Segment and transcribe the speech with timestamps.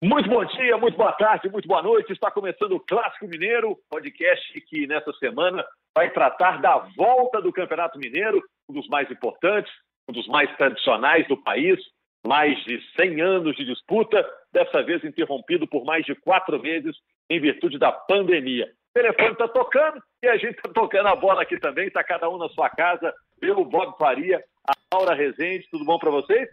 [0.00, 2.12] Muito bom dia, muito boa tarde, muito boa noite.
[2.12, 7.98] Está começando o Clássico Mineiro, podcast que nessa semana vai tratar da volta do Campeonato
[7.98, 8.40] Mineiro,
[8.70, 9.72] um dos mais importantes,
[10.08, 11.80] um dos mais tradicionais do país,
[12.24, 16.94] mais de 100 anos de disputa, dessa vez interrompido por mais de quatro vezes
[17.28, 18.66] em virtude da pandemia.
[18.90, 22.30] O telefone está tocando e a gente está tocando a bola aqui também, está cada
[22.30, 23.12] um na sua casa.
[23.42, 26.48] Eu, Bob Faria, a Laura Rezende, tudo bom para vocês?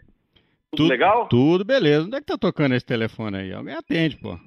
[0.74, 1.28] Tudo, legal?
[1.28, 2.06] Tudo beleza.
[2.06, 3.52] Onde é que tá tocando esse telefone aí?
[3.52, 4.38] Alguém atende, pô.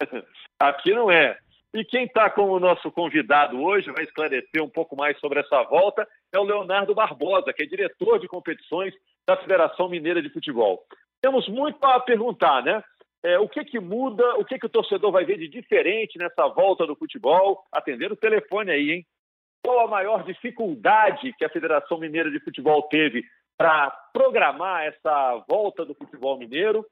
[0.58, 1.38] Aqui não é.
[1.74, 5.60] E quem está com o nosso convidado hoje, vai esclarecer um pouco mais sobre essa
[5.64, 8.94] volta, é o Leonardo Barbosa, que é diretor de competições
[9.26, 10.84] da Federação Mineira de Futebol.
[11.20, 12.82] Temos muito para perguntar, né?
[13.24, 16.46] É, o que, que muda, o que, que o torcedor vai ver de diferente nessa
[16.46, 17.64] volta do futebol?
[17.72, 19.06] Atender o telefone aí, hein?
[19.64, 23.24] Qual a maior dificuldade que a Federação Mineira de Futebol teve
[23.56, 26.84] para programar essa volta do futebol mineiro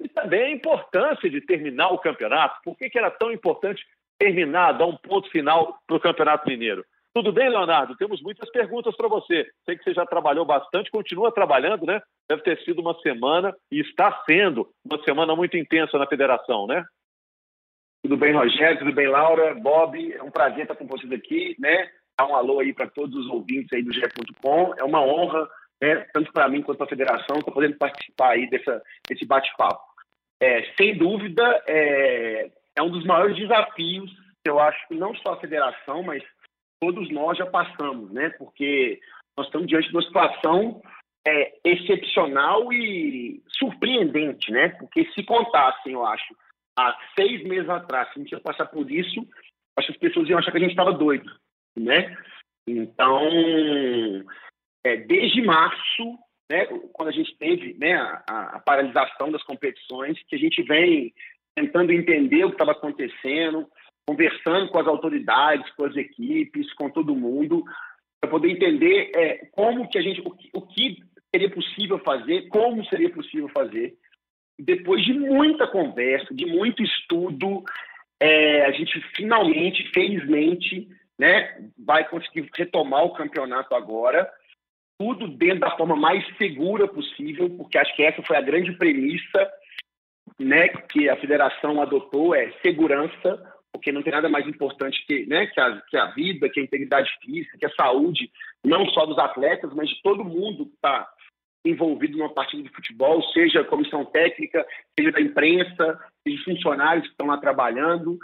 [0.00, 2.60] e também a importância de terminar o campeonato.
[2.64, 3.82] Por que, que era tão importante
[4.18, 6.84] terminar, dar um ponto final para o Campeonato Mineiro?
[7.14, 7.96] Tudo bem, Leonardo?
[7.96, 9.48] Temos muitas perguntas para você.
[9.64, 12.00] Sei que você já trabalhou bastante, continua trabalhando, né?
[12.28, 16.84] Deve ter sido uma semana e está sendo uma semana muito intensa na federação, né?
[18.02, 18.78] Tudo bem, Rogério?
[18.78, 19.54] Tudo bem, Laura?
[19.54, 20.12] Bob?
[20.12, 21.90] É um prazer estar com vocês aqui, né?
[22.18, 24.74] Dar um alô aí para todos os ouvintes aí do GE.com.
[24.76, 25.48] É uma honra
[25.82, 29.82] né, tanto para mim quanto para a federação, estou podendo participar aí dessa, desse bate-papo.
[30.40, 34.10] É, sem dúvida, é, é um dos maiores desafios
[34.44, 36.22] que eu acho que não só a federação, mas
[36.80, 38.30] todos nós já passamos, né?
[38.38, 39.00] Porque
[39.36, 40.80] nós estamos diante de uma situação
[41.26, 44.68] é, excepcional e surpreendente, né?
[44.68, 46.36] Porque se contassem, eu acho,
[46.78, 49.26] há seis meses atrás, se a gente ia passar por isso,
[49.76, 51.30] acho que as pessoas iam achar que a gente estava doido,
[51.76, 52.16] né?
[52.68, 53.20] Então,
[54.86, 60.36] é, desde março, né, quando a gente teve né, a, a, paralisação das competições, que
[60.36, 61.12] a gente vem
[61.56, 63.66] tentando entender o que estava acontecendo,
[64.06, 67.64] conversando com as autoridades, com as equipes, com todo mundo,
[68.20, 70.98] para poder entender é, como que a gente, o que, o que
[71.34, 73.94] seria possível fazer, como seria possível fazer.
[74.58, 77.64] Depois de muita conversa, de muito estudo,
[78.20, 84.30] é, a gente finalmente, felizmente, né, vai conseguir retomar o campeonato agora
[84.98, 89.50] tudo dentro da forma mais segura possível, porque acho que essa foi a grande premissa
[90.38, 95.46] né, que a federação adotou, é segurança, porque não tem nada mais importante que, né,
[95.46, 98.30] que, a, que a vida, que a integridade física, que a saúde,
[98.64, 101.06] não só dos atletas, mas de todo mundo que está
[101.64, 104.64] envolvido numa partida de futebol, seja comissão técnica,
[104.98, 108.18] seja da imprensa, seja funcionários que estão lá trabalhando.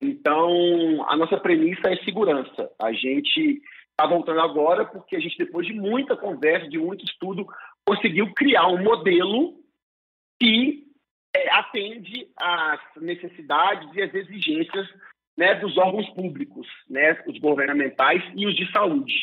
[0.00, 2.70] Então, a nossa premissa é segurança.
[2.80, 3.62] A gente
[3.98, 7.44] está voltando agora porque a gente, depois de muita conversa, de muito estudo,
[7.84, 9.58] conseguiu criar um modelo
[10.40, 10.84] que
[11.34, 14.88] é, atende às necessidades e às exigências
[15.36, 19.14] né, dos órgãos públicos, né, os governamentais e os de saúde.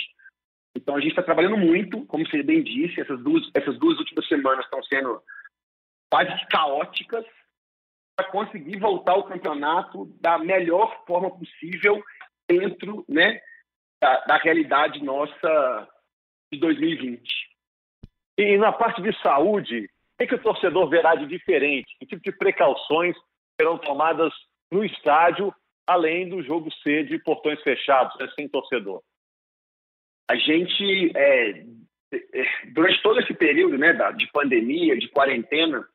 [0.75, 4.27] Então a gente está trabalhando muito, como você bem disse, essas duas, essas duas últimas
[4.27, 5.21] semanas estão sendo
[6.11, 7.25] quase caóticas
[8.13, 12.03] para conseguir voltar ao campeonato da melhor forma possível
[12.47, 13.39] dentro né,
[14.01, 15.87] da, da realidade nossa
[16.51, 17.21] de 2020.
[18.37, 21.95] E na parte de saúde, o que, que o torcedor verá de diferente?
[21.99, 23.15] Que tipo de precauções
[23.59, 24.33] serão tomadas
[24.71, 25.53] no estádio,
[25.87, 29.01] além do jogo ser de portões fechados, né, sem torcedor?
[30.29, 35.87] A gente, é, é durante todo esse período né, de pandemia, de quarentena,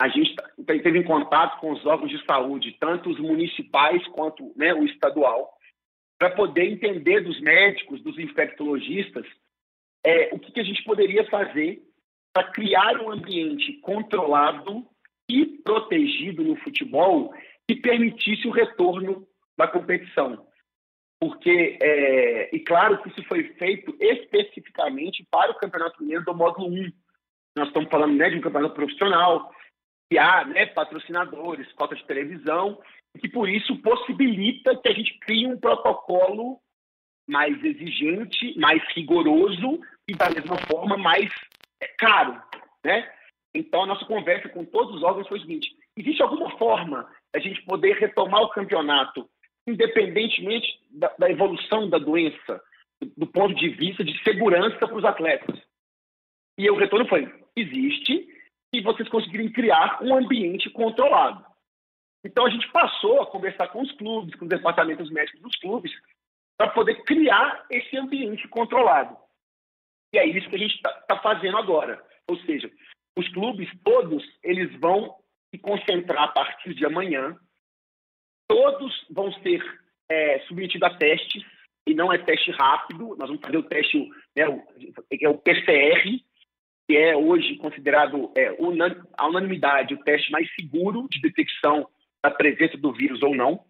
[0.00, 0.34] a gente
[0.66, 5.52] teve em contato com os órgãos de saúde, tanto os municipais quanto né, o estadual,
[6.22, 9.26] para poder entender dos médicos, dos infectologistas,
[10.06, 11.82] é, o que, que a gente poderia fazer
[12.32, 14.86] para criar um ambiente controlado
[15.28, 17.34] e protegido no futebol
[17.66, 19.26] que permitisse o retorno
[19.58, 20.46] da competição.
[21.20, 26.68] Porque, é, e claro que isso foi feito especificamente para o Campeonato Mineiro do módulo
[26.68, 26.92] 1.
[27.56, 29.52] Nós estamos falando né, de um campeonato profissional,
[30.18, 32.80] há né, patrocinadores, cota de televisão,
[33.20, 36.58] que por isso possibilita que a gente crie um protocolo
[37.28, 41.30] mais exigente, mais rigoroso e da mesma forma mais
[41.80, 42.40] é, caro,
[42.84, 43.10] né?
[43.54, 47.38] Então a nossa conversa com todos os órgãos foi o seguinte: existe alguma forma a
[47.38, 49.28] gente poder retomar o campeonato,
[49.66, 52.62] independentemente da, da evolução da doença,
[53.00, 55.60] do, do ponto de vista de segurança para os atletas?
[56.58, 58.26] E o retorno foi: existe,
[58.72, 61.44] e vocês conseguirem criar um ambiente controlado.
[62.24, 65.92] Então a gente passou a conversar com os clubes, com os departamentos médicos dos clubes,
[66.56, 69.16] para poder criar esse ambiente controlado.
[70.14, 72.02] E é isso que a gente está tá fazendo agora.
[72.28, 72.70] Ou seja,
[73.16, 75.16] os clubes todos eles vão
[75.50, 77.36] se concentrar a partir de amanhã.
[78.48, 79.62] Todos vão ser
[80.08, 81.42] é, submetidos a testes,
[81.86, 84.62] e não é teste rápido, nós vamos fazer o teste, né, o,
[85.10, 86.22] é o PCR,
[86.92, 91.88] que é hoje considerado é, unan, a unanimidade o teste mais seguro de detecção
[92.22, 93.60] da presença do vírus ou não.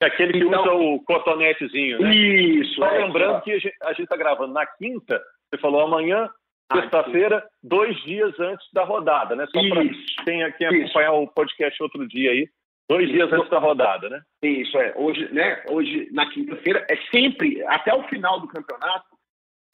[0.00, 2.14] É aquele que então, usa o cotonetezinho, né?
[2.14, 2.74] Isso.
[2.74, 3.50] Só é, lembrando que
[3.82, 5.20] a gente está gravando na quinta,
[5.50, 6.30] você falou amanhã,
[6.70, 9.44] ah, sexta-feira, dois dias antes da rodada, né?
[9.46, 9.82] Só para
[10.24, 12.48] quem, quem acompanhar o podcast outro dia aí,
[12.88, 14.20] dois dias antes da rodada, né?
[14.40, 14.94] Isso, é.
[14.96, 15.64] Hoje, né?
[15.68, 19.08] Hoje, na quinta-feira, é sempre, até o final do campeonato,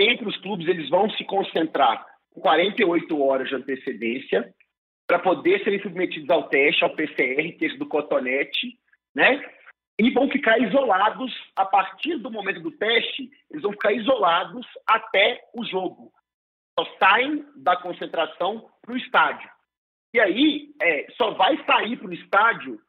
[0.01, 4.53] sempre os clubes eles vão se concentrar com 48 horas de antecedência
[5.07, 8.79] para poder serem submetidos ao teste, ao PCR, teste do cotonete,
[9.15, 9.43] né?
[9.99, 15.41] e vão ficar isolados a partir do momento do teste, eles vão ficar isolados até
[15.55, 16.13] o jogo.
[16.79, 19.49] Só saem da concentração para o estádio.
[20.13, 22.81] E aí é, só vai sair para o estádio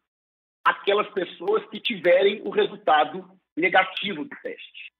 [0.63, 4.91] aquelas pessoas que tiverem o resultado negativo do teste.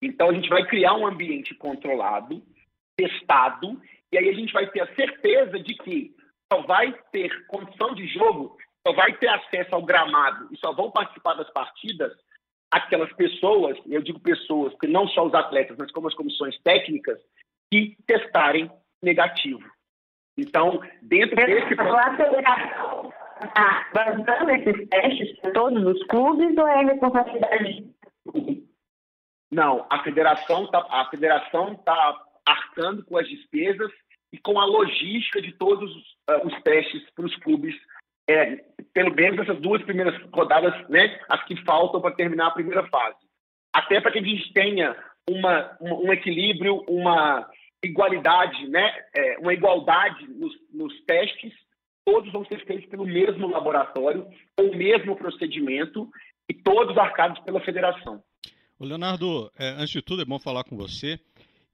[0.00, 2.42] Então a gente vai criar um ambiente controlado,
[2.98, 3.80] testado,
[4.12, 6.14] e aí a gente vai ter a certeza de que
[6.52, 10.90] só vai ter condição de jogo só vai ter acesso ao gramado e só vão
[10.90, 12.12] participar das partidas
[12.70, 17.18] aquelas pessoas, eu digo pessoas, porque não só os atletas, mas como as comissões técnicas,
[17.70, 18.70] que testarem
[19.02, 19.62] negativo.
[20.36, 23.12] Então, dentro desse processo.
[23.38, 27.86] Está esses testes para todos os clubes ou é responsabilidade?
[29.50, 33.90] Não, a federação está a federação tá arcando com as despesas
[34.32, 37.74] e com a logística de todos os, uh, os testes para os clubes
[38.28, 38.62] é,
[38.92, 43.16] pelo menos essas duas primeiras rodadas, né, as que faltam para terminar a primeira fase.
[43.72, 44.94] Até para que a gente tenha
[45.28, 47.48] uma, um equilíbrio, uma
[47.82, 51.52] igualdade, né, é, uma igualdade nos, nos testes,
[52.04, 56.08] todos vão ser feitos pelo mesmo laboratório, com o mesmo procedimento
[56.48, 58.22] e todos arcados pela federação.
[58.78, 61.18] O Leonardo, é, antes de tudo, é bom falar com você.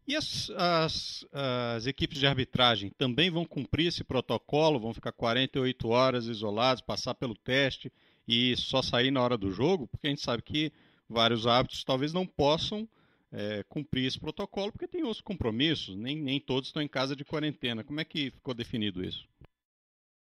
[0.07, 4.79] E as, as, as, equipes de arbitragem também vão cumprir esse protocolo?
[4.79, 7.91] Vão ficar 48 horas isolados, passar pelo teste
[8.29, 9.87] e só sair na hora do jogo?
[9.87, 10.71] Porque a gente sabe que
[11.09, 12.87] vários árbitros talvez não possam
[13.33, 17.25] é, cumprir esse protocolo porque tem outros compromissos, nem, nem todos estão em casa de
[17.25, 17.83] quarentena.
[17.83, 19.27] Como é que ficou definido isso?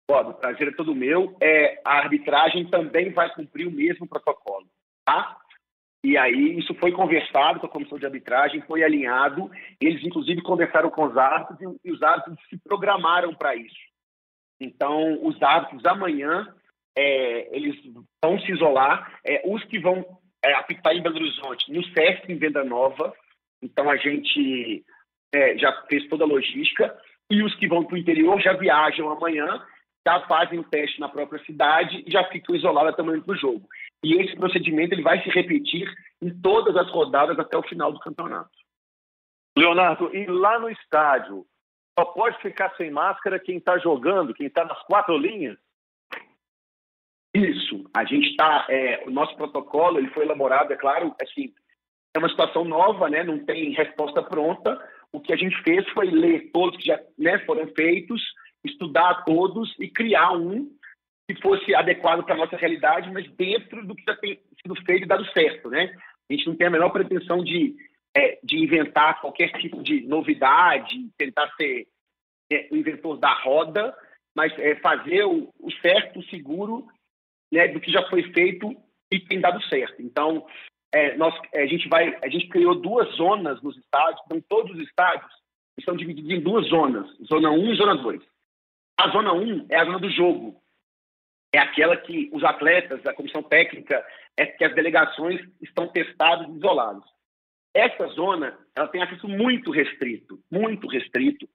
[0.08, 1.34] Bob, o prazer é todo meu.
[1.40, 4.66] É, a arbitragem também vai cumprir o mesmo protocolo,
[5.04, 5.41] tá?
[6.04, 9.50] E aí isso foi conversado com a comissão de arbitragem, foi alinhado.
[9.80, 13.78] Eles, inclusive, conversaram com os árbitros e, os árbitros se programaram para isso.
[14.60, 16.52] Então, os árbitros amanhã,
[16.96, 17.76] é, eles
[18.22, 19.20] vão se isolar.
[19.24, 20.04] É, os que vão
[20.44, 23.14] é, apitar em Belo Horizonte, no SESC em Venda Nova.
[23.62, 24.84] Então, a gente
[25.32, 26.96] é, já fez toda a logística.
[27.30, 29.64] E os que vão para o interior já viajam amanhã
[30.06, 33.68] já fazem o teste na própria cidade e já ficam isolados também para o jogo.
[34.02, 35.88] E esse procedimento ele vai se repetir
[36.20, 38.50] em todas as rodadas até o final do campeonato.
[39.56, 41.46] Leonardo, e lá no estádio,
[41.98, 45.58] só pode ficar sem máscara quem está jogando, quem está nas quatro linhas?
[47.34, 47.88] Isso.
[47.94, 48.66] A gente está.
[48.68, 51.54] É, o nosso protocolo ele foi elaborado, é claro, assim,
[52.14, 53.22] é uma situação nova, né?
[53.22, 54.78] Não tem resposta pronta.
[55.12, 58.22] O que a gente fez foi ler todos que já né, foram feitos,
[58.64, 60.70] estudar todos e criar um
[61.34, 65.04] que fosse adequado para a nossa realidade, mas dentro do que já tem sido feito
[65.04, 65.94] e dado certo, né?
[66.30, 67.74] A gente não tem a menor pretensão de,
[68.16, 71.86] é, de inventar qualquer tipo de novidade, tentar ser
[72.50, 73.94] é, o inventor da roda,
[74.34, 76.86] mas é, fazer o, o certo, o seguro,
[77.52, 78.74] né, do que já foi feito
[79.12, 80.00] e tem dado certo.
[80.00, 80.46] Então,
[80.92, 84.82] é, nós, a gente vai, a gente criou duas zonas nos estádios, então todos os
[84.86, 85.30] estádios
[85.78, 88.22] estão divididos em duas zonas, zona 1 e zona 2.
[88.98, 90.61] A zona 1 é a zona do jogo.
[91.52, 94.04] É aquela que os atletas, a comissão técnica,
[94.36, 97.04] é que as delegações estão testados e isolados.
[97.74, 101.48] Essa zona ela tem acesso muito restrito, muito restrito.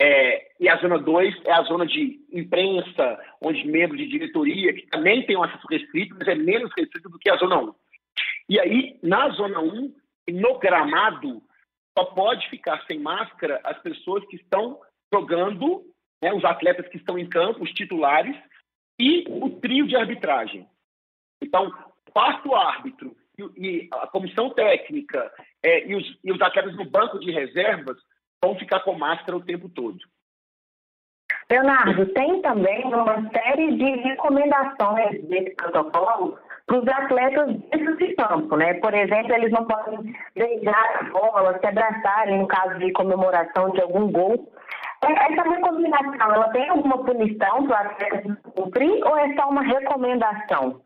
[0.00, 4.86] É, e a zona 2 é a zona de imprensa, onde membros de diretoria, que
[4.86, 7.74] também tem um acesso restrito, mas é menos restrito do que a zona 1.
[8.48, 9.94] E aí, na zona 1,
[10.30, 11.42] no gramado,
[11.98, 14.80] só pode ficar sem máscara as pessoas que estão
[15.12, 15.84] jogando
[16.22, 18.36] né, os atletas que estão em campo, os titulares,
[18.98, 20.66] e o trio de arbitragem.
[21.42, 21.72] Então,
[22.12, 27.18] quarto árbitro e, e a comissão técnica é, e, os, e os atletas no banco
[27.18, 27.96] de reservas
[28.42, 29.98] vão ficar com máscara o tempo todo.
[31.50, 38.56] Leonardo, tem também uma série de recomendações desse protocolo para os atletas dentro de campo,
[38.56, 38.74] né?
[38.74, 43.80] Por exemplo, eles não podem beijar a bola, se abraçarem no caso de comemoração de
[43.80, 44.52] algum gol
[45.02, 50.82] essa recomendação, ela tem alguma punição para o atleta cumprir ou é só uma recomendação?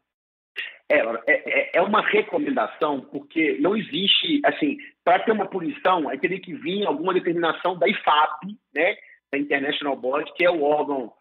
[0.89, 6.39] É, é, é uma recomendação, porque não existe, assim, para ter uma punição, aí teria
[6.41, 8.97] que vir alguma determinação da IFAB, né,
[9.33, 11.13] da International Board, que é o órgão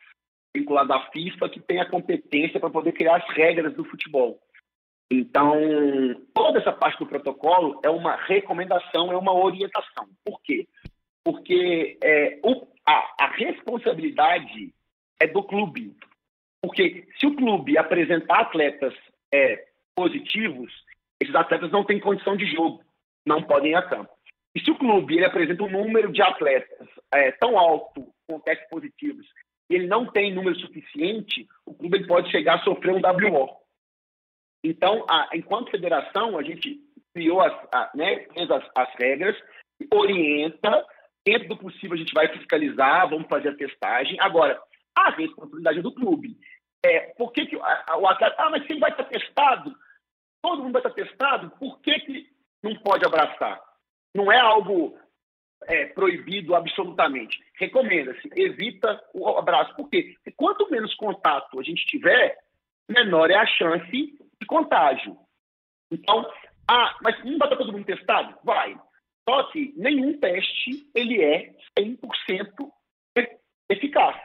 [0.54, 4.38] vinculado à FIFA, que tem a competência para poder criar as regras do futebol.
[5.10, 5.56] Então,
[6.34, 10.08] toda essa parte do protocolo é uma recomendação, é uma orientação.
[10.26, 10.68] Por quê?
[11.24, 14.74] Porque é, o, a, a responsabilidade
[15.20, 15.96] é do clube.
[16.62, 18.94] Porque se o clube apresentar atletas
[19.34, 20.72] é, positivos,
[21.20, 22.84] esses atletas não têm condição de jogo,
[23.26, 24.12] não podem ir a campo.
[24.56, 28.68] E se o clube ele apresenta um número de atletas é, tão alto com testes
[28.70, 29.26] positivos
[29.70, 33.50] e ele não tem número suficiente, o clube ele pode chegar a sofrer um WO.
[34.64, 36.80] Então, a, enquanto federação, a gente
[37.14, 39.36] criou as, a, né, fez as, as regras,
[39.92, 40.86] orienta,
[41.26, 44.20] dentro do possível a gente vai fiscalizar, vamos fazer a testagem.
[44.20, 44.62] Agora,
[44.96, 46.38] a responsabilidade do clube.
[46.84, 48.36] É, por que, que o atleta.
[48.40, 49.76] Ah, mas ele vai estar testado,
[50.42, 52.28] todo mundo vai estar testado, por que, que
[52.64, 53.62] não pode abraçar?
[54.16, 54.98] Não é algo
[55.66, 57.40] é, proibido absolutamente.
[57.56, 59.76] Recomenda-se, evita o abraço.
[59.76, 60.14] Por quê?
[60.16, 62.38] Porque quanto menos contato a gente tiver,
[62.90, 65.18] menor é a chance de contágio.
[65.92, 66.28] Então,
[66.68, 68.38] ah, mas não vai estar todo mundo testado?
[68.44, 68.76] Vai.
[69.32, 72.70] Só que nenhum teste ele é 100%
[73.70, 74.22] eficaz.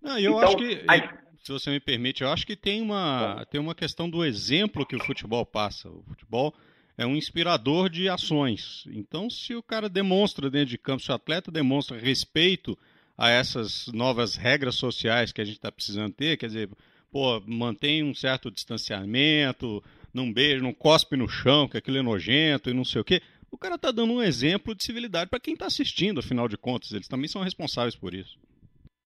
[0.00, 1.02] Não, eu então, acho que, aí...
[1.42, 4.94] se você me permite, eu acho que tem uma, tem uma questão do exemplo que
[4.94, 5.90] o futebol passa.
[5.90, 6.54] O futebol
[6.96, 8.84] é um inspirador de ações.
[8.86, 12.78] Então, se o cara demonstra dentro de campo, se o atleta demonstra respeito
[13.18, 16.70] a essas novas regras sociais que a gente está precisando ter, quer dizer,
[17.10, 19.82] pô, mantém um certo distanciamento,
[20.14, 23.20] não beija, não cospe no chão, que aquilo é nojento e não sei o quê.
[23.50, 26.92] O cara está dando um exemplo de civilidade para quem está assistindo, afinal de contas,
[26.92, 28.38] eles também são responsáveis por isso.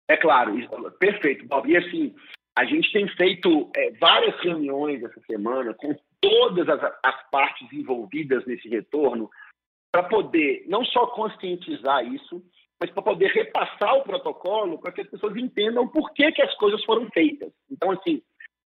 [0.08, 0.54] É claro,
[0.98, 1.68] perfeito, Bob.
[1.68, 2.14] E assim,
[2.56, 8.46] a gente tem feito é, várias reuniões essa semana com todas as, as partes envolvidas
[8.46, 9.28] nesse retorno
[9.92, 12.42] para poder não só conscientizar isso,
[12.80, 16.54] mas para poder repassar o protocolo para que as pessoas entendam por que, que as
[16.56, 17.52] coisas foram feitas.
[17.70, 18.22] Então, assim,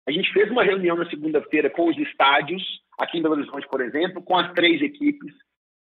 [0.07, 2.63] a gente fez uma reunião na segunda-feira com os estádios,
[2.99, 5.35] aqui em Belo Horizonte, por exemplo, com as três equipes.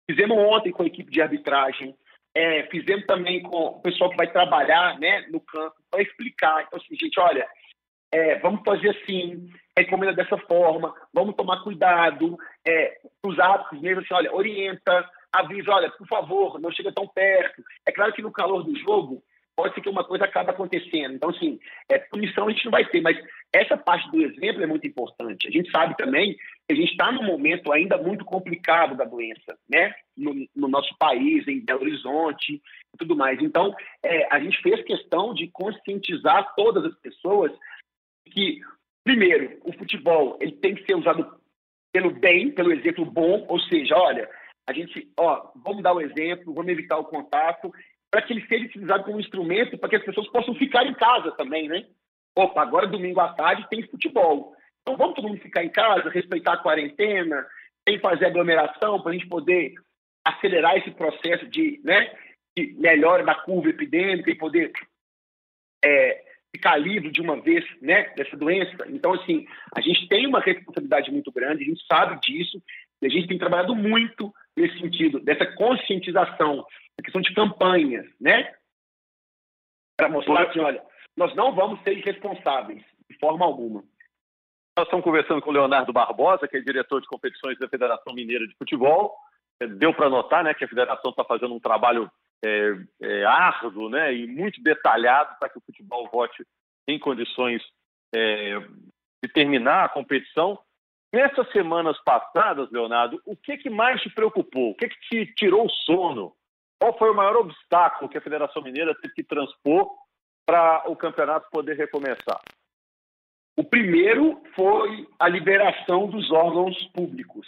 [0.09, 1.95] Fizemos ontem com a equipe de arbitragem.
[2.33, 6.63] É, fizemos também com o pessoal que vai trabalhar né, no campo para explicar.
[6.63, 7.47] Então, assim, gente, olha,
[8.11, 14.13] é, vamos fazer assim, recomenda dessa forma, vamos tomar cuidado, é, os atos mesmo, assim,
[14.13, 17.63] olha, orienta, avisa, olha, por favor, não chega tão perto.
[17.85, 19.23] É claro que no calor do jogo,
[19.55, 21.15] pode ser que uma coisa acabe acontecendo.
[21.15, 21.59] Então, assim,
[21.89, 23.17] é, punição a gente não vai ter, mas
[23.53, 25.47] essa parte do exemplo é muito importante.
[25.47, 26.35] A gente sabe também
[26.67, 29.93] que a gente está num momento ainda muito complicado da doença, né?
[30.17, 33.41] No, no nosso país, em Belo Horizonte e tudo mais.
[33.41, 37.51] Então, é, a gente fez questão de conscientizar todas as pessoas
[38.25, 38.59] que,
[39.03, 41.39] primeiro, o futebol ele tem que ser usado
[41.93, 44.29] pelo bem, pelo exemplo bom, ou seja, olha,
[44.67, 47.71] a gente, ó, vamos dar o exemplo, vamos evitar o contato
[48.15, 51.33] para que ele seja utilizado como instrumento para que as pessoas possam ficar em casa
[51.33, 51.85] também, né?
[52.33, 54.55] Opa, agora domingo à tarde tem futebol.
[54.81, 57.45] Então vamos todo mundo ficar em casa, respeitar a quarentena,
[57.85, 59.73] sem fazer aglomeração para a gente poder
[60.23, 62.09] acelerar esse processo de, né,
[62.57, 64.71] de melhora da curva epidêmica e poder
[65.83, 66.23] é,
[66.55, 68.77] ficar livre de uma vez né, dessa doença.
[68.87, 69.45] Então, assim,
[69.75, 72.63] a gente tem uma responsabilidade muito grande, a gente sabe disso,
[73.01, 76.65] e a gente tem trabalhado muito nesse sentido, dessa conscientização
[76.99, 78.53] a questão de campanhas, né?
[79.97, 80.83] Para mostrar que, olha,
[81.15, 83.83] nós não vamos ser irresponsáveis, de forma alguma.
[84.77, 88.45] Nós estamos conversando com o Leonardo Barbosa, que é diretor de competições da Federação Mineira
[88.45, 89.15] de Futebol.
[89.61, 92.11] É, deu para notar né, que a federação está fazendo um trabalho
[92.43, 96.45] é, é, árduo né, e muito detalhado para que o futebol vote
[96.89, 97.63] em condições
[98.13, 98.59] é,
[99.23, 100.59] de terminar a competição.
[101.13, 104.71] Nessas semanas passadas, Leonardo, o que, que mais te preocupou?
[104.71, 106.35] O que, que te tirou o sono
[106.79, 109.89] qual foi o maior obstáculo que a Federação Mineira teve que transpor
[110.45, 112.41] para o campeonato poder recomeçar?
[113.57, 117.47] O primeiro foi a liberação dos órgãos públicos,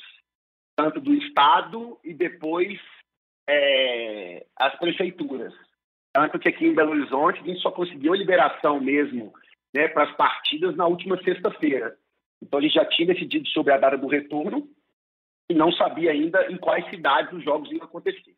[0.76, 2.80] tanto do Estado e depois
[3.48, 5.54] é, as prefeituras.
[6.14, 9.34] Tanto que aqui em Belo Horizonte a gente só conseguiu a liberação mesmo
[9.74, 11.98] né, para as partidas na última sexta-feira.
[12.42, 14.68] Então a gente já tinha decidido sobre a data do retorno
[15.50, 18.36] e não sabia ainda em quais cidades os jogos iam acontecer.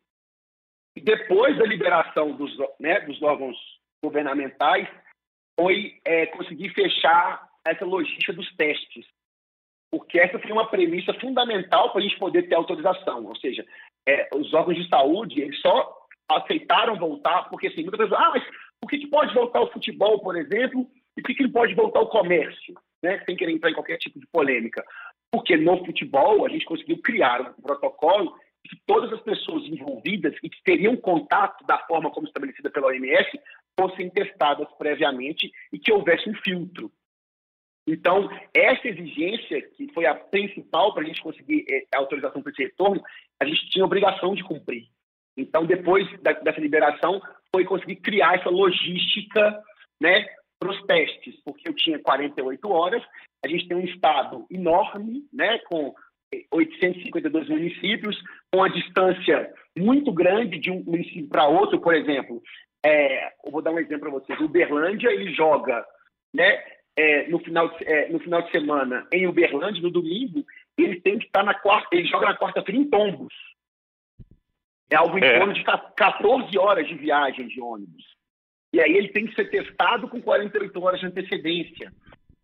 [1.00, 3.56] Depois da liberação dos, né, dos órgãos
[4.02, 4.88] governamentais,
[5.58, 9.06] foi é, conseguir fechar essa logística dos testes.
[9.92, 13.24] Porque essa foi uma premissa fundamental para a gente poder ter autorização.
[13.26, 13.64] Ou seja,
[14.08, 15.96] é, os órgãos de saúde eles só
[16.30, 18.44] aceitaram voltar, porque assim, muitas vezes, ah, mas
[18.80, 22.00] por que, que pode voltar o futebol, por exemplo, e por que, que pode voltar
[22.00, 23.22] o comércio, né?
[23.26, 24.84] Sem querer entrar em qualquer tipo de polêmica.
[25.32, 28.34] Porque no futebol a gente conseguiu criar um protocolo
[28.68, 33.40] que todas as pessoas envolvidas e que teriam contato da forma como estabelecida pela OMS
[33.78, 36.90] fossem testadas previamente e que houvesse um filtro.
[37.86, 42.52] Então, essa exigência, que foi a principal para a gente conseguir eh, a autorização para
[42.52, 43.02] esse retorno,
[43.40, 44.86] a gente tinha obrigação de cumprir.
[45.36, 47.20] Então, depois da, dessa liberação,
[47.54, 49.62] foi conseguir criar essa logística
[50.00, 50.26] né,
[50.58, 53.02] para os testes, porque eu tinha 48 horas,
[53.42, 55.94] a gente tem um estado enorme, né, com
[56.50, 58.16] 852 municípios,
[58.52, 62.42] com a distância muito grande de um município para outro, por exemplo.
[62.84, 64.40] É, eu vou dar um exemplo para vocês.
[64.40, 65.84] Uberlândia, ele joga
[66.32, 66.62] né,
[66.96, 70.44] é, no, final de, é, no final de semana em Uberlândia, no domingo,
[70.78, 73.34] ele tem que estar na quarta, ele joga na quarta-feira em Tombos.
[74.90, 75.38] É algo em é.
[75.38, 78.04] torno de 14 horas de viagem de ônibus.
[78.72, 81.92] E aí ele tem que ser testado com 48 horas de antecedência.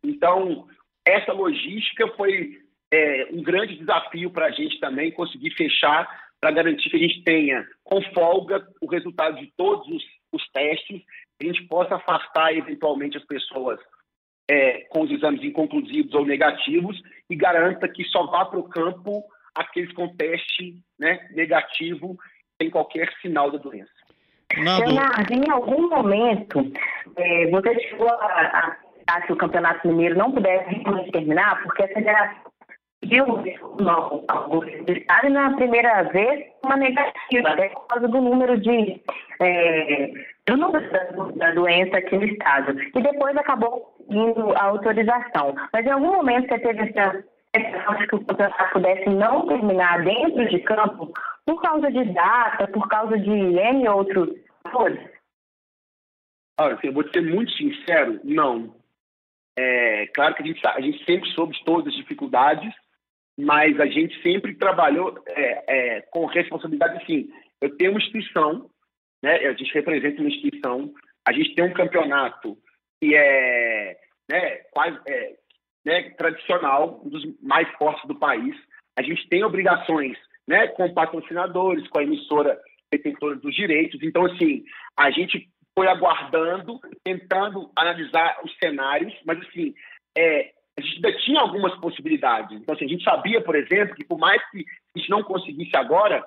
[0.03, 0.67] Então,
[1.05, 2.61] essa logística foi
[2.93, 7.23] é, um grande desafio para a gente também conseguir fechar para garantir que a gente
[7.23, 10.03] tenha com folga o resultado de todos os,
[10.33, 11.03] os testes,
[11.39, 13.81] que a gente possa afastar eventualmente as pessoas
[14.49, 19.25] é, com os exames inconclusivos ou negativos e garanta que só vá para o campo
[19.55, 22.17] aqueles com teste né, negativo
[22.61, 23.91] sem qualquer sinal da doença.
[24.55, 26.73] Leonardo, em algum momento,
[27.17, 28.77] é, você chegou a,
[29.09, 32.46] a, que o Campeonato Mineiro não pudesse terminar, porque a federação
[33.05, 33.37] viu o
[34.59, 39.01] resultado na primeira vez uma negativa, até por causa do número de
[39.41, 40.13] é,
[40.47, 41.05] do número da,
[41.37, 42.81] da, doença aqui no estado.
[42.81, 45.55] E depois acabou indo a autorização.
[45.73, 47.25] Mas em algum momento você teve essa
[47.99, 51.13] de que o campeonato pudesse não terminar dentro de campo
[51.45, 54.31] por causa de data, por causa de N outros
[54.63, 55.01] fatores?
[56.59, 58.75] Olha, assim, eu vou ser muito sincero, não.
[59.59, 62.75] É, claro que a gente, a gente sempre soube todas as dificuldades,
[63.39, 67.29] mas a gente sempre trabalhou é, é, com responsabilidade, sim.
[67.61, 68.71] Eu tenho uma instituição,
[69.23, 70.93] né, a gente representa uma instituição,
[71.27, 72.57] a gente tem um campeonato
[73.01, 73.97] que é,
[74.31, 75.37] né, quase, é,
[75.85, 78.57] né, tradicional, um dos mais fortes do país.
[78.99, 80.17] A gente tem obrigações
[80.49, 82.59] né, com patrocinadores, com a emissora
[82.91, 84.01] detentora dos direitos.
[84.03, 84.65] Então, assim,
[84.97, 89.75] a gente foi aguardando, tentando analisar os cenários, mas, assim,
[90.17, 92.61] é, a gente ainda tinha algumas possibilidades.
[92.61, 95.75] Então, assim, a gente sabia, por exemplo, que por mais que a gente não conseguisse
[95.77, 96.25] agora,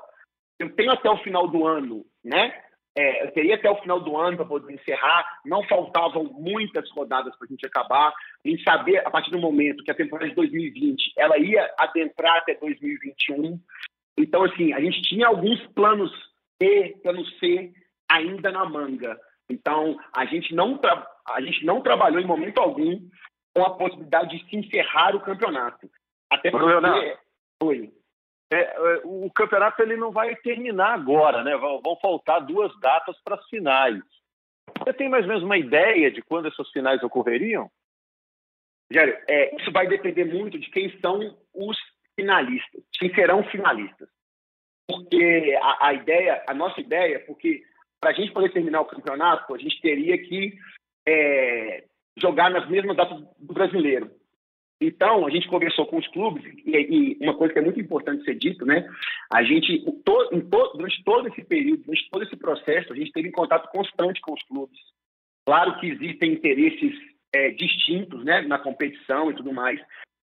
[0.58, 2.54] eu tenho até o final do ano, né?
[2.98, 5.40] É, eu teria até o final do ano para poder encerrar.
[5.46, 8.12] Não faltavam muitas rodadas para a gente acabar.
[8.44, 12.56] Gente saber, a partir do momento que a temporada de 2020 ela ia adentrar até
[12.56, 13.60] 2021.
[14.18, 16.12] Então, assim, a gente tinha alguns planos
[16.60, 17.72] B, plano C
[18.10, 19.18] ainda na manga.
[19.50, 20.80] Então, a gente não,
[21.30, 23.00] a gente não trabalhou em momento algum
[23.60, 25.90] com a possibilidade de se encerrar o campeonato.
[26.30, 26.66] Até porque...
[26.66, 27.20] Leonardo,
[27.62, 27.92] Foi.
[28.52, 31.56] É, é, o campeonato ele não vai terminar agora, né?
[31.58, 34.02] Vão, vão faltar duas datas para as finais.
[34.80, 37.70] Você tem mais ou menos uma ideia de quando essas finais ocorreriam?
[38.92, 41.78] Rogério, é, isso vai depender muito de quem são os
[42.16, 44.10] finalistas, quem serão finalistas.
[44.88, 47.62] Porque a, a ideia, a nossa ideia, porque
[48.00, 50.58] para a gente poder terminar o campeonato, a gente teria que
[51.08, 51.84] é,
[52.20, 54.12] jogar nas mesmas datas do brasileiro.
[54.82, 58.24] Então, a gente conversou com os clubes, e, e, uma coisa que é muito importante
[58.24, 58.90] ser dito, né?
[59.30, 63.28] A gente, to, to, durante todo esse período, durante todo esse processo, a gente teve
[63.28, 64.80] em contato constante com os clubes.
[65.46, 66.94] Claro que existem interesses
[67.34, 69.80] é, distintos né, na competição e tudo mais,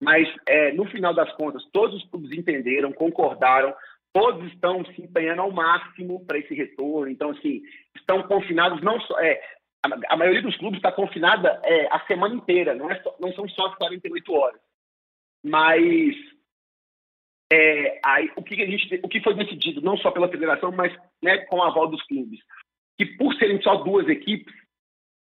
[0.01, 3.73] mas é, no final das contas, todos os clubes entenderam, concordaram,
[4.11, 7.09] todos estão se empenhando ao máximo para esse retorno.
[7.09, 7.61] Então, assim,
[7.95, 9.19] estão confinados não só.
[9.19, 9.39] É,
[9.83, 13.47] a, maioria dos clubes está confinada é, a semana inteira, não, é só, não são
[13.49, 14.61] só as 48 horas.
[15.43, 16.15] Mas
[17.51, 20.95] é, aí, o, que a gente, o que foi decidido, não só pela federação, mas
[21.21, 22.39] né, com a aval dos clubes,
[22.97, 24.53] que por serem só duas equipes,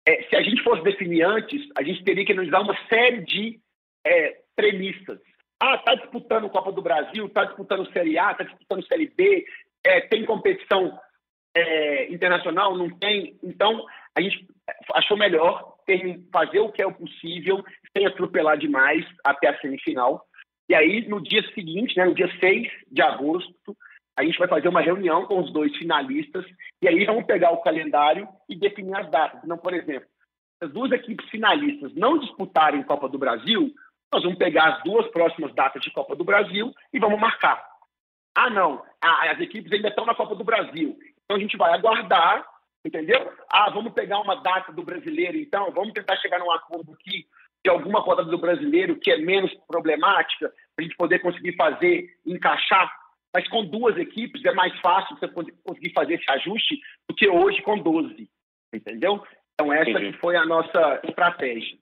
[0.06, 3.60] é, se a gente fosse definir antes, a gente teria que analisar uma série de
[4.06, 5.20] é, premissas.
[5.60, 9.44] Ah, está disputando Copa do Brasil, está disputando Série A, está disputando Série B,
[9.84, 10.98] é, tem competição
[11.54, 13.38] é, internacional, não tem.
[13.42, 13.84] Então,
[14.18, 14.46] a gente
[14.94, 17.64] achou melhor ter, fazer o que é o possível,
[17.96, 20.24] sem atropelar demais até a semifinal.
[20.68, 23.76] E aí, no dia seguinte, né, no dia 6 de agosto,
[24.18, 26.44] a gente vai fazer uma reunião com os dois finalistas
[26.82, 29.40] e aí vamos pegar o calendário e definir as datas.
[29.44, 30.08] Então, por exemplo,
[30.60, 33.72] as duas equipes finalistas não disputarem Copa do Brasil,
[34.12, 37.64] nós vamos pegar as duas próximas datas de Copa do Brasil e vamos marcar.
[38.36, 42.44] Ah, não, as equipes ainda estão na Copa do Brasil Então a gente vai aguardar,
[42.84, 43.30] entendeu?
[43.50, 47.26] Ah, vamos pegar uma data do brasileiro, então, vamos tentar chegar num acordo aqui
[47.64, 52.08] de alguma rodada do brasileiro que é menos problemática, para a gente poder conseguir fazer,
[52.24, 52.90] encaixar.
[53.34, 57.60] Mas com duas equipes é mais fácil você conseguir fazer esse ajuste do que hoje
[57.62, 58.28] com 12,
[58.72, 59.22] entendeu?
[59.54, 61.76] Então essa que foi a nossa estratégia.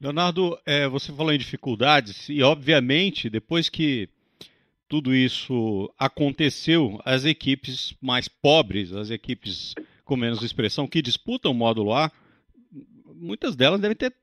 [0.00, 4.08] Leonardo, é, você falou em dificuldades e obviamente depois que
[4.88, 11.54] tudo isso aconteceu, as equipes mais pobres, as equipes com menos expressão que disputam o
[11.54, 12.10] módulo A,
[13.14, 14.14] muitas delas devem ter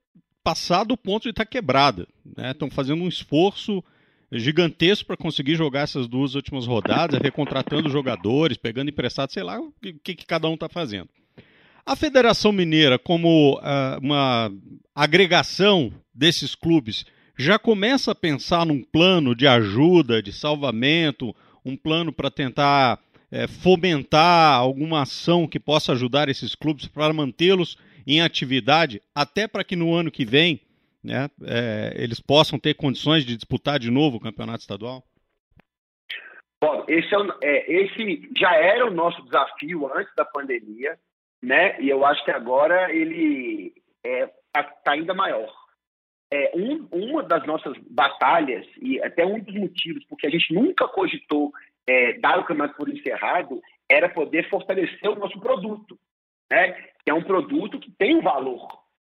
[0.43, 2.07] passado o ponto de estar quebrada.
[2.37, 2.51] Né?
[2.51, 3.83] Estão fazendo um esforço
[4.31, 9.73] gigantesco para conseguir jogar essas duas últimas rodadas, recontratando jogadores, pegando emprestado, sei lá o
[10.03, 11.09] que, que cada um está fazendo.
[11.85, 14.51] A Federação Mineira, como uh, uma
[14.95, 17.05] agregação desses clubes,
[17.37, 22.99] já começa a pensar num plano de ajuda, de salvamento, um plano para tentar
[23.31, 29.63] é, fomentar alguma ação que possa ajudar esses clubes para mantê-los em atividade, até para
[29.63, 30.61] que no ano que vem
[31.03, 35.03] né, é, eles possam ter condições de disputar de novo o campeonato estadual?
[36.61, 37.09] Bom, esse,
[37.41, 40.97] é, é, esse já era o nosso desafio antes da pandemia,
[41.41, 41.81] né?
[41.81, 45.51] E eu acho que agora ele está é, tá, tá ainda maior.
[46.31, 50.87] É, um, uma das nossas batalhas, e até um dos motivos porque a gente nunca
[50.87, 51.51] cogitou
[51.87, 55.99] é, dar o campeonato por encerrado, era poder fortalecer o nosso produto,
[56.49, 56.71] né?
[57.03, 58.67] Que é um produto que tem um valor.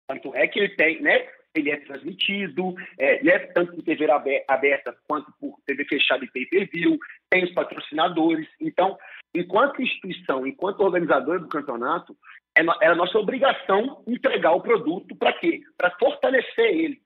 [0.07, 1.27] Tanto é que ele tem, né?
[1.55, 4.07] Ele é transmitido, é, né, tanto por TV
[4.47, 6.99] aberta quanto por TV fechada e pay-per-view,
[7.31, 8.47] tem os patrocinadores.
[8.61, 8.95] Então,
[9.33, 12.15] enquanto instituição, enquanto organizador do campeonato,
[12.55, 15.61] é, é a nossa obrigação entregar o produto para quê?
[15.75, 17.01] Para fortalecer ele.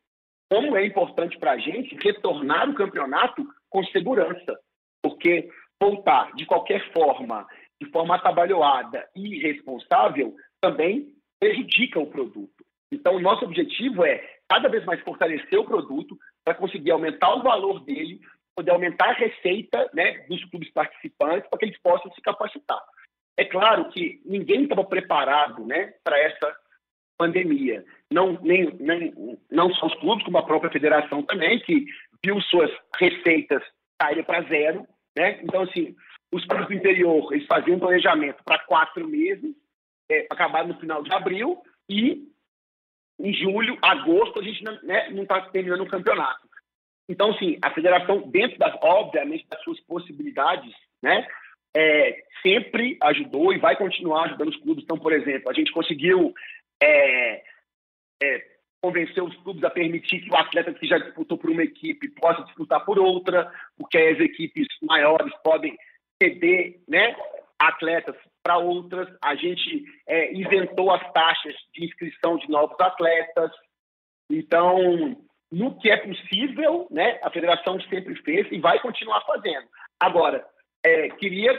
[0.50, 4.60] Como é importante para a gente retornar o campeonato com segurança,
[5.02, 7.48] porque voltar de qualquer forma,
[7.82, 12.64] de forma atabalhoada e irresponsável, também prejudica o produto.
[12.92, 17.80] Então, nosso objetivo é cada vez mais fortalecer o produto para conseguir aumentar o valor
[17.84, 18.20] dele,
[18.56, 22.82] poder aumentar a receita né, dos clubes participantes para que eles possam se capacitar.
[23.38, 26.56] É claro que ninguém estava preparado né, para essa
[27.18, 27.84] pandemia.
[28.12, 29.14] Não, nem, nem,
[29.50, 31.86] não só os clubes, como a própria federação também, que
[32.24, 33.64] viu suas receitas
[34.02, 34.88] caírem para zero.
[35.16, 35.40] Né?
[35.44, 35.96] Então, assim,
[36.32, 39.56] os clubes do interior eles faziam planejamento para quatro meses,
[40.10, 42.28] é, acabar no final de abril, e
[43.20, 46.50] em julho, agosto, a gente não está né, tá terminando o campeonato.
[47.08, 51.28] Então, sim, a federação, dentro das, obviamente, das suas possibilidades, né,
[51.76, 54.84] é, sempre ajudou e vai continuar ajudando os clubes.
[54.84, 56.34] Então, por exemplo, a gente conseguiu
[56.82, 57.44] é,
[58.24, 58.51] é,
[58.82, 62.44] convencer os clubes a permitir que o atleta que já disputou por uma equipe possa
[62.44, 65.78] disputar por outra, porque as equipes maiores podem
[66.22, 67.16] ceder né,
[67.60, 69.08] atletas para outras.
[69.24, 73.52] A gente é, isentou as taxas de inscrição de novos atletas.
[74.30, 75.16] Então,
[75.52, 79.68] no que é possível, né, a federação sempre fez e vai continuar fazendo.
[80.00, 80.44] Agora,
[80.84, 81.52] é, queria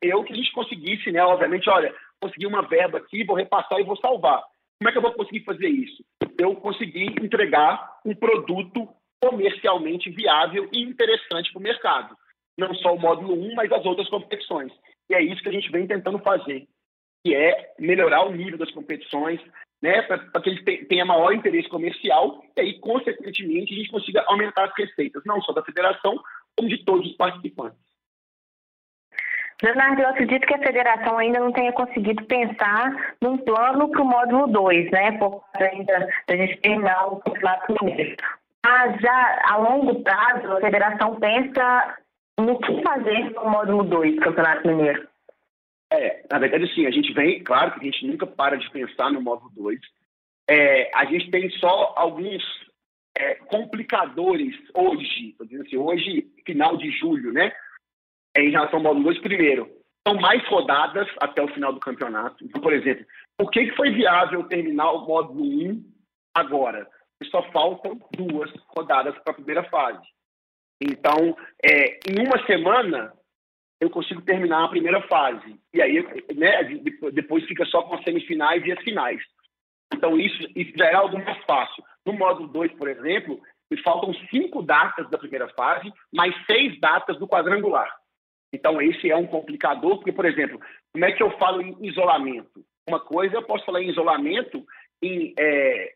[0.00, 3.84] eu que a gente conseguisse, né, obviamente, olha, consegui uma verba aqui, vou repassar e
[3.84, 4.42] vou salvar.
[4.82, 6.04] Como é que eu vou conseguir fazer isso?
[6.36, 8.88] Eu consegui entregar um produto
[9.22, 12.16] comercialmente viável e interessante para o mercado.
[12.58, 14.72] Não só o módulo 1, mas as outras competições.
[15.08, 16.66] E é isso que a gente vem tentando fazer,
[17.24, 19.40] que é melhorar o nível das competições,
[19.80, 24.64] né, para que ele tenha maior interesse comercial e aí, consequentemente, a gente consiga aumentar
[24.64, 26.20] as receitas, não só da federação,
[26.56, 27.78] como de todos os participantes.
[29.62, 34.04] Leonardo, eu acredito que a federação ainda não tenha conseguido pensar num plano para o
[34.04, 35.12] módulo 2, né?
[35.18, 38.16] Por ainda da gente terminar o campeonato mineiro.
[38.64, 41.96] Mas já a longo prazo, a federação pensa
[42.38, 45.08] no que fazer com o módulo 2 do Campeonato Mineiro?
[45.92, 49.10] É, na verdade, sim, a gente vem, claro que a gente nunca para de pensar
[49.10, 49.78] no módulo 2.
[50.48, 52.42] É, a gente tem só alguns
[53.16, 57.52] é, complicadores hoje, assim, hoje, final de julho, né?
[58.36, 59.68] É, em relação ao módulo 2, primeiro,
[60.06, 62.44] são mais rodadas até o final do campeonato.
[62.44, 63.04] Então, por exemplo,
[63.38, 65.84] por que foi viável terminar o módulo 1
[66.34, 66.88] agora?
[67.30, 70.02] Só faltam duas rodadas para a primeira fase.
[70.80, 73.12] Então, é, em uma semana,
[73.80, 75.56] eu consigo terminar a primeira fase.
[75.72, 76.64] E aí, né,
[77.12, 79.22] depois fica só com as semifinais e as finais.
[79.94, 81.84] Então, isso, isso já é algo mais fácil.
[82.04, 83.40] No módulo 2, por exemplo,
[83.70, 87.88] me faltam cinco datas da primeira fase, mais seis datas do quadrangular.
[88.52, 90.60] Então, esse é um complicador, porque, por exemplo,
[90.92, 92.64] como é que eu falo em isolamento?
[92.88, 94.64] Uma coisa, eu posso falar em isolamento
[95.02, 95.94] em é,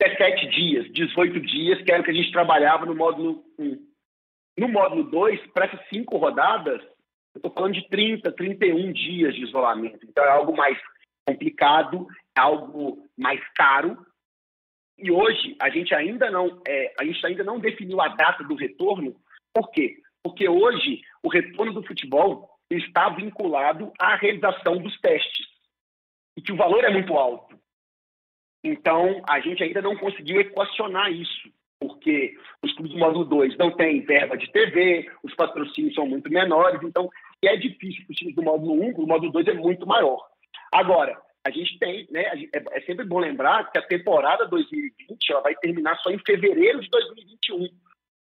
[0.00, 3.88] 17 dias, 18 dias, que era o que a gente trabalhava no módulo 1.
[4.58, 6.80] No módulo 2, para essas cinco rodadas,
[7.34, 10.04] eu estou falando de 30, 31 dias de isolamento.
[10.04, 10.78] Então é algo mais
[11.28, 13.98] complicado, é algo mais caro.
[14.96, 18.54] E hoje a gente ainda não, é, a gente ainda não definiu a data do
[18.54, 19.14] retorno.
[19.52, 19.96] Por quê?
[20.28, 25.46] Porque hoje o retorno do futebol está vinculado à realização dos testes
[26.36, 27.58] e que o valor é muito alto.
[28.62, 33.74] Então, a gente ainda não conseguiu equacionar isso, porque os clubes do módulo 2 não
[33.74, 37.08] têm verba de TV, os patrocínios são muito menores, então
[37.42, 40.28] é difícil para os times do módulo 1, um, o módulo 2 é muito maior.
[40.70, 45.40] Agora, a gente tem, né, é, é sempre bom lembrar que a temporada 2020 ela
[45.40, 47.68] vai terminar só em fevereiro de 2021.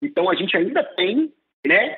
[0.01, 1.31] Então, a gente ainda tem
[1.65, 1.97] né,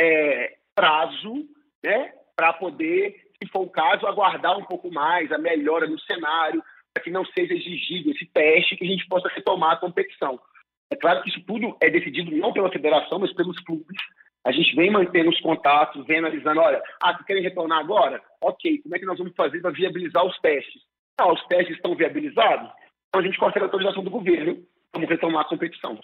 [0.00, 1.48] é, prazo
[1.82, 6.62] né, para poder, se for o caso, aguardar um pouco mais a melhora no cenário,
[6.92, 10.40] para que não seja exigido esse teste que a gente possa retomar a competição.
[10.90, 13.96] É claro que isso tudo é decidido não pela federação, mas pelos clubes.
[14.44, 18.22] A gente vem mantendo os contatos, vem analisando, olha, ah, vocês querem retornar agora?
[18.42, 20.82] Ok, como é que nós vamos fazer para viabilizar os testes?
[21.18, 22.70] Ah, os testes estão viabilizados?
[23.08, 25.98] Então a gente consegue a autorização do governo, vamos retomar a competição.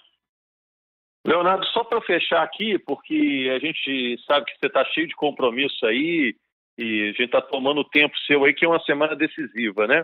[1.25, 5.85] Leonardo, só para fechar aqui, porque a gente sabe que você está cheio de compromisso
[5.85, 6.35] aí
[6.77, 10.03] e a gente está tomando o tempo seu aí, que é uma semana decisiva, né?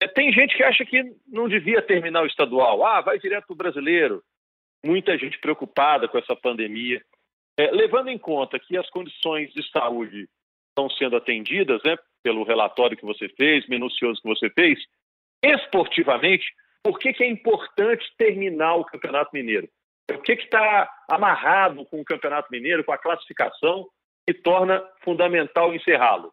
[0.00, 2.84] É, tem gente que acha que não devia terminar o estadual.
[2.84, 4.22] Ah, vai direto para o brasileiro.
[4.84, 7.02] Muita gente preocupada com essa pandemia.
[7.56, 10.28] É, levando em conta que as condições de saúde
[10.70, 14.78] estão sendo atendidas, né, pelo relatório que você fez, minucioso que você fez,
[15.42, 16.44] esportivamente,
[16.82, 19.68] por que, que é importante terminar o Campeonato Mineiro?
[20.10, 23.86] O que está amarrado com o Campeonato Mineiro, com a classificação,
[24.26, 26.32] que torna fundamental encerrá-lo?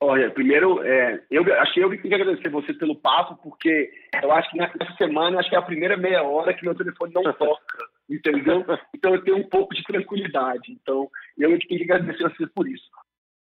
[0.00, 3.90] Olha, primeiro, é, eu achei eu que tenho que agradecer você pelo papo, porque
[4.22, 7.14] eu acho que nessa semana acho que é a primeira meia hora que meu telefone
[7.14, 7.78] não toca,
[8.10, 8.64] entendeu?
[8.94, 10.72] Então eu tenho um pouco de tranquilidade.
[10.72, 12.84] Então eu que tenho que agradecer a você por isso.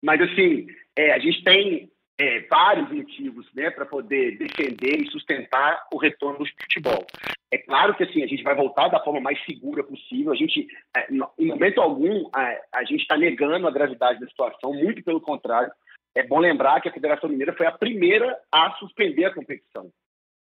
[0.03, 5.87] Mas assim, é, a gente tem é, vários motivos né, para poder defender e sustentar
[5.91, 7.07] o retorno do futebol.
[7.51, 10.31] É claro que assim, a gente vai voltar da forma mais segura possível.
[10.31, 14.75] A gente, é, em momento algum, a, a gente está negando a gravidade da situação,
[14.75, 15.73] muito pelo contrário.
[16.15, 19.91] É bom lembrar que a Federação Mineira foi a primeira a suspender a competição.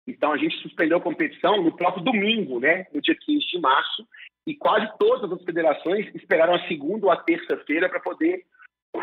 [0.08, 4.08] Então, a gente suspendeu a competição no próprio domingo, né, no dia 15 de março,
[4.47, 8.43] e quase todas as federações esperaram a segunda ou a terça-feira para poder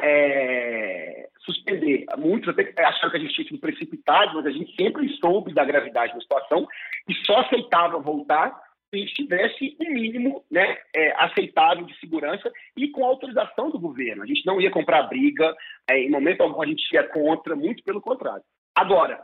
[0.03, 2.05] é, suspender.
[2.16, 5.64] Muitos até acharam que a gente tinha sido precipitado, mas a gente sempre soube da
[5.64, 6.66] gravidade da situação
[7.09, 13.05] e só aceitava voltar se tivesse um mínimo né, é, aceitável de segurança e com
[13.05, 14.22] autorização do governo.
[14.22, 15.55] A gente não ia comprar briga,
[15.88, 18.42] é, em momento algum a gente ia contra, muito pelo contrário.
[18.74, 19.22] Agora,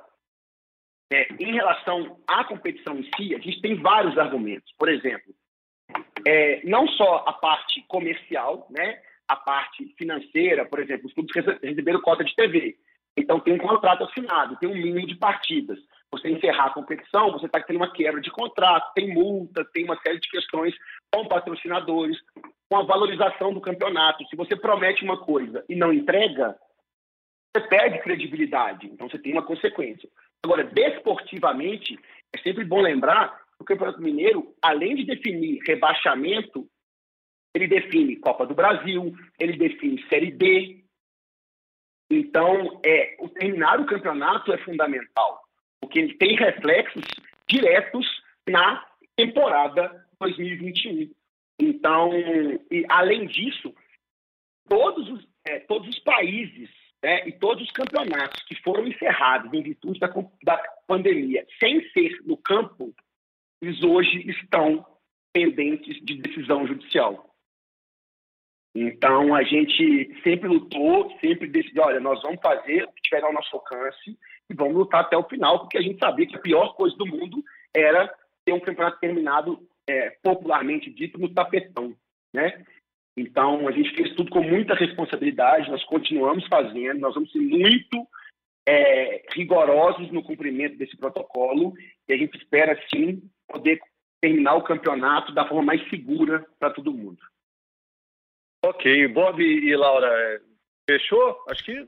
[1.11, 4.71] é, em relação à competição em si, a gente tem vários argumentos.
[4.79, 5.35] Por exemplo,
[6.27, 12.01] é, não só a parte comercial, né, a parte financeira, por exemplo, os clubes receberam
[12.01, 12.77] cota de TV.
[13.17, 15.79] Então tem um contrato assinado, tem um mínimo de partidas
[16.15, 20.01] você encerrar a competição, você está tendo uma quebra de contrato, tem multa, tem uma
[20.01, 20.75] série de questões
[21.13, 22.17] com patrocinadores,
[22.71, 24.25] com a valorização do campeonato.
[24.29, 26.57] Se você promete uma coisa e não entrega,
[27.55, 30.09] você perde credibilidade, então você tem uma consequência.
[30.45, 31.99] Agora, desportivamente,
[32.35, 36.69] é sempre bom lembrar que o Campeonato Mineiro, além de definir rebaixamento,
[37.55, 40.85] ele define Copa do Brasil, ele define Série D.
[42.11, 45.45] Então, é, o terminar o campeonato é fundamental
[45.85, 47.05] porque ele tem reflexos
[47.47, 48.07] diretos
[48.49, 51.11] na temporada 2021.
[51.61, 52.11] Então,
[52.71, 53.75] e, além disso,
[54.69, 56.71] todos os, é, todos os países
[57.03, 60.09] né, e todos os campeonatos que foram encerrados em virtude da,
[60.43, 62.95] da pandemia, sem ser no campo,
[63.61, 64.85] eles hoje estão
[65.35, 67.34] pendentes de decisão judicial.
[68.75, 73.33] Então, a gente sempre lutou, sempre decidiu, olha, nós vamos fazer o que tiver ao
[73.33, 74.19] nosso alcance
[74.51, 77.07] e vamos lutar até o final, porque a gente sabia que a pior coisa do
[77.07, 78.13] mundo era
[78.45, 81.95] ter um campeonato terminado, é, popularmente dito, no tapetão,
[82.35, 82.65] né?
[83.17, 88.09] Então, a gente fez tudo com muita responsabilidade, nós continuamos fazendo, nós vamos ser muito
[88.67, 91.75] é, rigorosos no cumprimento desse protocolo
[92.09, 93.79] e a gente espera, sim, poder
[94.21, 97.19] terminar o campeonato da forma mais segura para todo mundo.
[98.65, 100.41] Ok, Bob e Laura, é,
[100.87, 101.45] fechou?
[101.49, 101.87] Acho que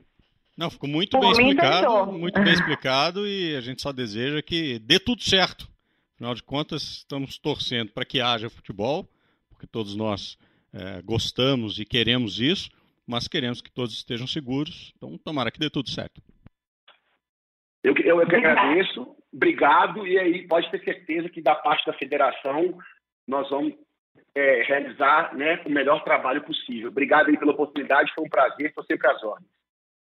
[0.57, 4.99] não, ficou muito bem explicado, muito bem explicado e a gente só deseja que dê
[4.99, 5.67] tudo certo.
[6.15, 9.07] Afinal de contas, estamos torcendo para que haja futebol,
[9.49, 10.35] porque todos nós
[10.73, 12.71] é, gostamos e queremos isso,
[13.05, 14.91] mas queremos que todos estejam seguros.
[14.97, 16.19] Então, tomara que dê tudo certo.
[17.83, 21.93] Eu, eu, eu que agradeço, obrigado, e aí pode ter certeza que da parte da
[21.93, 22.79] federação
[23.27, 23.75] nós vamos
[24.35, 26.89] é, realizar né, o melhor trabalho possível.
[26.89, 29.49] Obrigado aí pela oportunidade, foi um prazer, estou sempre às ordens.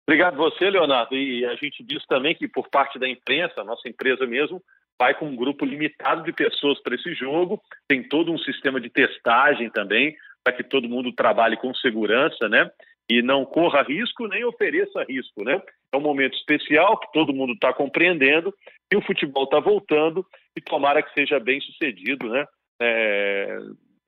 [0.06, 1.14] Obrigado você, Leonardo.
[1.14, 4.60] E a gente diz também que por parte da imprensa, nossa empresa mesmo,
[4.98, 8.90] vai com um grupo limitado de pessoas para esse jogo, tem todo um sistema de
[8.90, 12.70] testagem também, para que todo mundo trabalhe com segurança, né?
[13.08, 15.60] E não corra risco nem ofereça risco, né?
[15.92, 18.54] É um momento especial que todo mundo está compreendendo
[18.92, 22.46] e o futebol está voltando e tomara que seja bem sucedido, né?
[22.80, 23.58] É,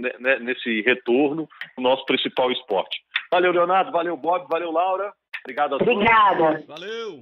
[0.03, 3.01] né, né, nesse retorno, o nosso principal esporte.
[3.31, 5.13] Valeu, Leonardo, valeu, Bob, valeu, Laura.
[5.43, 5.95] Obrigado a todos.
[5.95, 6.65] Obrigada.
[6.67, 7.21] Valeu.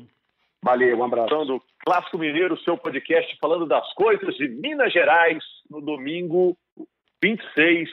[0.62, 1.45] Valeu, um abraço.
[1.45, 6.57] Do Clássico Mineiro, seu podcast falando das coisas de Minas Gerais, no domingo
[7.23, 7.88] 26,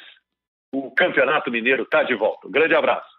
[0.73, 2.47] o Campeonato Mineiro está de volta.
[2.47, 3.16] Um grande abraço.